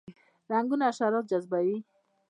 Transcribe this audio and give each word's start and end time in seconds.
رنګونه 0.51 0.83
حشرات 0.89 1.25
جذبوي 1.31 1.77